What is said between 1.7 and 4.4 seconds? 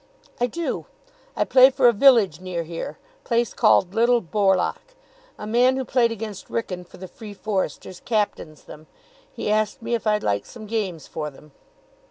a village near here. Place called Little